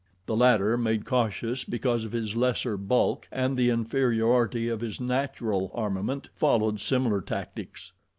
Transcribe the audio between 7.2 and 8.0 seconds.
tactics.